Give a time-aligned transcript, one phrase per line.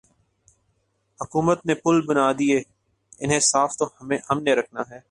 [1.19, 2.59] حکومت نے پل بنادیئے
[3.19, 3.85] انہیں صاف تو
[4.29, 4.99] ہم نے رکھنا ہے۔